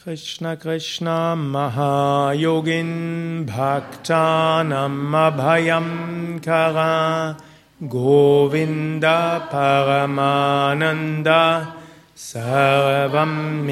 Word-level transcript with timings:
Krishna 0.00 0.56
Krishna 0.56 1.34
Mahayogin 1.36 3.44
Bhaktanam 3.44 5.10
Abhayam 5.10 6.40
Kara 6.40 7.36
Govinda 7.82 9.48
Paramananda 9.50 11.72
Sarvam 12.16 13.66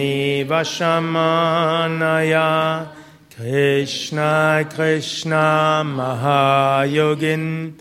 Vashamanaya 0.49 2.89
Krishna 3.31 4.67
Krishna 4.69 5.85
Mahayogin 5.87 7.75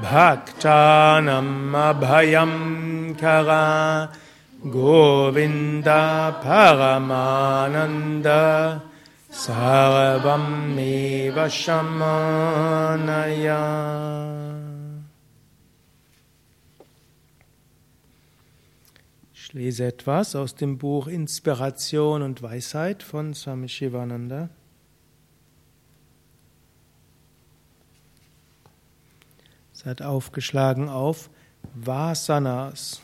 Bhaktanam 0.00 1.74
Abhayam 1.74 3.18
Kara 3.18 4.08
Govinda 4.60 6.32
Paramananda 6.42 8.82
Sarvam 9.30 10.76
Shamanaya 11.48 12.58
Ich 19.32 19.52
lese 19.52 19.86
etwas 19.86 20.34
aus 20.34 20.56
dem 20.56 20.76
Buch 20.76 21.06
Inspiration 21.06 22.22
und 22.22 22.42
Weisheit 22.42 23.04
von 23.04 23.34
Swami 23.34 23.68
Shivananda. 23.68 24.48
Es 29.72 29.86
hat 29.86 30.02
aufgeschlagen 30.02 30.88
auf 30.88 31.30
Vasanas. 31.74 33.02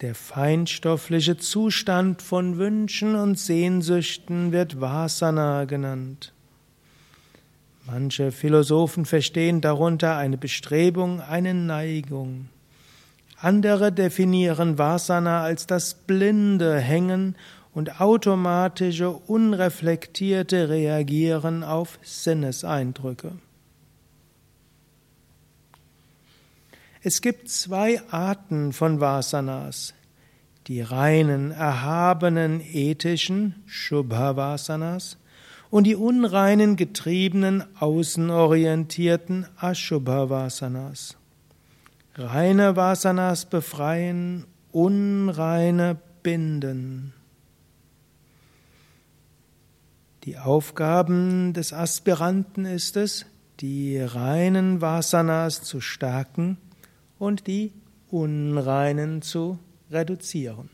Der 0.00 0.14
feinstoffliche 0.14 1.38
Zustand 1.38 2.22
von 2.22 2.56
Wünschen 2.56 3.16
und 3.16 3.36
Sehnsüchten 3.36 4.52
wird 4.52 4.80
Vasana 4.80 5.64
genannt. 5.64 6.32
Manche 7.84 8.30
Philosophen 8.30 9.06
verstehen 9.06 9.60
darunter 9.60 10.16
eine 10.16 10.38
Bestrebung, 10.38 11.20
eine 11.20 11.52
Neigung. 11.52 12.48
Andere 13.40 13.90
definieren 13.90 14.78
Vasana 14.78 15.42
als 15.42 15.66
das 15.66 15.94
blinde 15.94 16.78
Hängen 16.78 17.34
und 17.74 18.00
automatische, 18.00 19.10
unreflektierte 19.10 20.68
Reagieren 20.68 21.64
auf 21.64 21.98
Sinneseindrücke. 22.02 23.32
Es 27.00 27.20
gibt 27.20 27.48
zwei 27.48 28.02
Arten 28.10 28.72
von 28.72 29.00
Vasanas. 29.00 29.94
Die 30.66 30.80
reinen, 30.80 31.52
erhabenen, 31.52 32.60
ethischen 32.60 33.62
Shubha-Vasanas 33.66 35.16
und 35.70 35.84
die 35.84 35.94
unreinen, 35.94 36.76
getriebenen, 36.76 37.62
außenorientierten 37.78 39.46
Ashubha-Vasanas. 39.60 41.16
Reine 42.16 42.74
Vasanas 42.74 43.46
befreien, 43.46 44.44
unreine 44.72 45.96
binden. 46.24 47.14
Die 50.24 50.36
Aufgaben 50.36 51.52
des 51.52 51.72
Aspiranten 51.72 52.64
ist 52.64 52.96
es, 52.96 53.24
die 53.60 53.98
reinen 53.98 54.80
Vasanas 54.80 55.62
zu 55.62 55.80
stärken 55.80 56.58
und 57.18 57.46
die 57.46 57.72
unreinen 58.10 59.22
zu 59.22 59.58
reduzieren. 59.90 60.70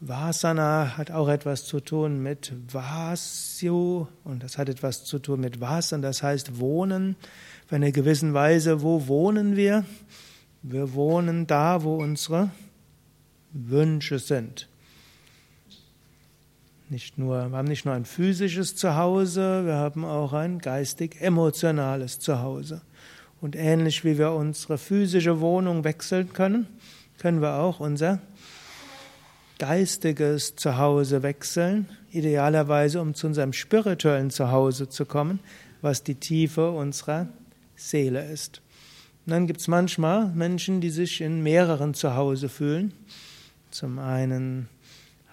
Vasana 0.00 0.98
hat 0.98 1.10
auch 1.10 1.28
etwas 1.28 1.64
zu 1.64 1.80
tun 1.80 2.22
mit 2.22 2.52
Vasyo 2.70 4.08
und 4.24 4.42
das 4.42 4.58
hat 4.58 4.68
etwas 4.68 5.04
zu 5.04 5.18
tun 5.18 5.40
mit 5.40 5.60
Was 5.60 5.88
das 5.88 6.22
heißt 6.22 6.58
Wohnen. 6.58 7.16
Auf 7.64 7.72
eine 7.72 7.92
gewissen 7.92 8.34
Weise, 8.34 8.82
wo 8.82 9.06
wohnen 9.06 9.56
wir? 9.56 9.84
Wir 10.62 10.92
wohnen 10.92 11.46
da, 11.46 11.82
wo 11.82 11.96
unsere 11.96 12.50
Wünsche 13.52 14.18
sind. 14.18 14.68
Nicht 16.88 17.18
nur, 17.18 17.50
wir 17.50 17.58
haben 17.58 17.66
nicht 17.66 17.84
nur 17.84 17.94
ein 17.94 18.04
physisches 18.04 18.76
Zuhause, 18.76 19.66
wir 19.66 19.74
haben 19.74 20.04
auch 20.04 20.32
ein 20.32 20.60
geistig-emotionales 20.60 22.20
Zuhause. 22.20 22.82
Und 23.40 23.56
ähnlich 23.56 24.04
wie 24.04 24.18
wir 24.18 24.30
unsere 24.30 24.78
physische 24.78 25.40
Wohnung 25.40 25.82
wechseln 25.82 26.32
können, 26.32 26.68
können 27.18 27.42
wir 27.42 27.54
auch 27.54 27.80
unser 27.80 28.20
geistiges 29.58 30.54
Zuhause 30.54 31.24
wechseln, 31.24 31.88
idealerweise 32.12 33.00
um 33.00 33.14
zu 33.14 33.26
unserem 33.26 33.52
spirituellen 33.52 34.30
Zuhause 34.30 34.88
zu 34.88 35.06
kommen, 35.06 35.40
was 35.82 36.04
die 36.04 36.14
Tiefe 36.14 36.70
unserer 36.70 37.28
Seele 37.74 38.24
ist. 38.30 38.62
Und 39.26 39.32
dann 39.32 39.48
gibt 39.48 39.60
es 39.60 39.66
manchmal 39.66 40.28
Menschen, 40.28 40.80
die 40.80 40.90
sich 40.90 41.20
in 41.20 41.42
mehreren 41.42 41.94
Zuhause 41.94 42.48
fühlen. 42.48 42.92
Zum 43.72 43.98
einen 43.98 44.68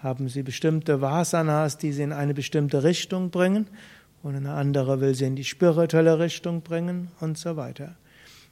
haben 0.04 0.28
sie 0.28 0.42
bestimmte 0.42 1.00
Vasanas, 1.00 1.78
die 1.78 1.92
sie 1.92 2.02
in 2.02 2.12
eine 2.12 2.34
bestimmte 2.34 2.84
Richtung 2.84 3.30
bringen, 3.30 3.66
und 4.22 4.36
eine 4.36 4.52
andere 4.52 5.00
will 5.00 5.14
sie 5.14 5.24
in 5.24 5.36
die 5.36 5.44
spirituelle 5.44 6.18
Richtung 6.18 6.62
bringen 6.62 7.08
und 7.20 7.36
so 7.36 7.56
weiter. 7.56 7.96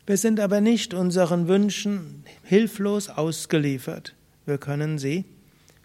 Wir 0.04 0.16
sind 0.16 0.40
aber 0.40 0.60
nicht 0.60 0.92
unseren 0.92 1.48
Wünschen 1.48 2.24
hilflos 2.42 3.08
ausgeliefert. 3.08 4.14
Wir 4.44 4.58
können 4.58 4.98
sie 4.98 5.24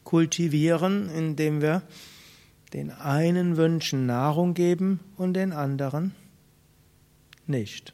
kultivieren, 0.04 1.10
indem 1.10 1.62
wir 1.62 1.84
den 2.74 2.92
einen 2.92 3.56
Wünschen 3.56 4.06
Nahrung 4.06 4.54
geben 4.56 5.00
und 5.16 5.36
den 5.36 5.54
anderen 5.54 6.16
nicht. 7.46 7.94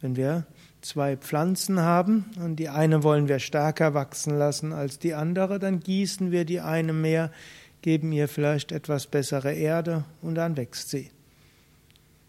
Wenn 0.00 0.16
wir 0.16 0.46
zwei 0.82 1.16
Pflanzen 1.16 1.80
haben 1.80 2.26
und 2.38 2.56
die 2.56 2.68
eine 2.68 3.02
wollen 3.02 3.28
wir 3.28 3.38
stärker 3.38 3.94
wachsen 3.94 4.38
lassen 4.38 4.72
als 4.72 4.98
die 4.98 5.14
andere, 5.14 5.58
dann 5.58 5.80
gießen 5.80 6.30
wir 6.30 6.44
die 6.44 6.60
eine 6.60 6.92
mehr, 6.92 7.32
geben 7.82 8.12
ihr 8.12 8.28
vielleicht 8.28 8.72
etwas 8.72 9.06
bessere 9.06 9.52
Erde 9.52 10.04
und 10.22 10.34
dann 10.34 10.56
wächst 10.56 10.90
sie. 10.90 11.10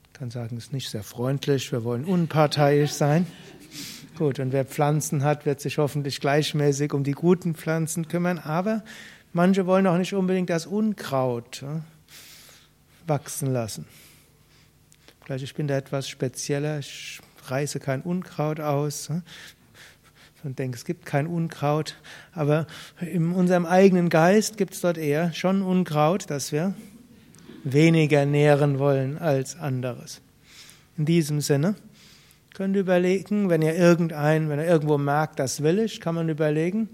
Ich 0.05 0.13
kann 0.13 0.31
sagen, 0.31 0.57
es 0.57 0.65
ist 0.65 0.73
nicht 0.73 0.89
sehr 0.89 1.03
freundlich, 1.03 1.71
wir 1.71 1.83
wollen 1.83 2.05
unparteiisch 2.05 2.91
sein. 2.91 3.27
Gut, 4.17 4.39
und 4.39 4.51
wer 4.51 4.65
Pflanzen 4.65 5.23
hat, 5.23 5.45
wird 5.45 5.61
sich 5.61 5.77
hoffentlich 5.77 6.19
gleichmäßig 6.19 6.93
um 6.93 7.03
die 7.03 7.11
guten 7.11 7.53
Pflanzen 7.53 8.07
kümmern, 8.07 8.39
aber 8.39 8.83
manche 9.33 9.67
wollen 9.67 9.85
auch 9.85 9.97
nicht 9.97 10.15
unbedingt 10.15 10.49
das 10.49 10.65
Unkraut 10.65 11.63
wachsen 13.05 13.53
lassen. 13.53 13.85
Vielleicht 15.23 15.43
ich 15.43 15.53
bin 15.53 15.67
da 15.67 15.77
etwas 15.77 16.09
spezieller, 16.09 16.79
ich 16.79 17.19
reiße 17.51 17.79
kein 17.79 18.01
Unkraut 18.01 18.59
aus 18.59 19.09
und 20.43 20.59
denke, 20.59 20.77
es 20.77 20.85
gibt 20.85 21.05
kein 21.05 21.27
Unkraut, 21.27 21.95
aber 22.33 22.67
in 23.01 23.31
unserem 23.31 23.65
eigenen 23.65 24.09
Geist 24.09 24.57
gibt 24.57 24.73
es 24.73 24.81
dort 24.81 24.97
eher 24.97 25.33
schon 25.33 25.61
Unkraut, 25.61 26.29
das 26.29 26.51
wir 26.51 26.73
weniger 27.63 28.25
nähren 28.25 28.79
wollen 28.79 29.17
als 29.17 29.57
anderes. 29.57 30.21
In 30.97 31.05
diesem 31.05 31.41
Sinne 31.41 31.75
könnt 32.53 32.75
ihr 32.75 32.81
überlegen, 32.81 33.49
wenn 33.49 33.61
ihr 33.61 33.75
irgendein, 33.75 34.49
wenn 34.49 34.59
ihr 34.59 34.65
irgendwo 34.65 34.97
merkt, 34.97 35.39
das 35.39 35.63
will 35.63 35.79
ich, 35.79 35.99
kann 36.01 36.15
man 36.15 36.29
überlegen, 36.29 36.89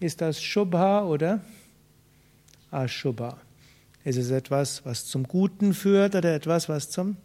ist 0.00 0.20
das 0.20 0.42
Shubha 0.42 1.04
oder 1.04 1.40
Ashubha? 2.70 3.38
Ist 4.04 4.18
es 4.18 4.30
etwas, 4.30 4.84
was 4.84 5.04
zum 5.06 5.24
Guten 5.24 5.74
führt 5.74 6.14
oder 6.14 6.34
etwas, 6.34 6.68
was 6.68 6.90
zum 6.90 7.16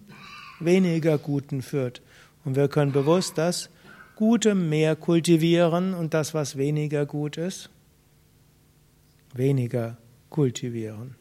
weniger 0.60 1.18
Guten 1.18 1.62
führt. 1.62 2.02
Und 2.44 2.56
wir 2.56 2.68
können 2.68 2.92
bewusst 2.92 3.38
das 3.38 3.70
Gute 4.16 4.56
mehr 4.56 4.96
kultivieren 4.96 5.94
und 5.94 6.14
das, 6.14 6.34
was 6.34 6.58
weniger 6.58 7.06
gut 7.06 7.38
ist, 7.38 7.70
weniger 9.34 9.98
kultivieren. 10.30 11.16